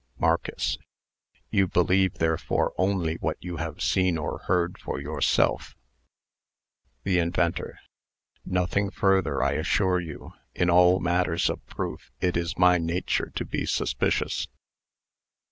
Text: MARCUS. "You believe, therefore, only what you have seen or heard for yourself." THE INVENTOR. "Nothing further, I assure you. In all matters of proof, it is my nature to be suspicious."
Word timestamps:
MARCUS. 0.17 0.79
"You 1.51 1.67
believe, 1.67 2.15
therefore, 2.15 2.73
only 2.75 3.17
what 3.17 3.37
you 3.39 3.57
have 3.57 3.83
seen 3.83 4.17
or 4.17 4.39
heard 4.47 4.79
for 4.79 4.99
yourself." 4.99 5.75
THE 7.03 7.19
INVENTOR. 7.19 7.77
"Nothing 8.43 8.89
further, 8.89 9.43
I 9.43 9.51
assure 9.51 9.99
you. 9.99 10.33
In 10.55 10.71
all 10.71 10.99
matters 10.99 11.51
of 11.51 11.63
proof, 11.67 12.09
it 12.19 12.35
is 12.35 12.57
my 12.57 12.79
nature 12.79 13.31
to 13.35 13.45
be 13.45 13.67
suspicious." 13.67 14.47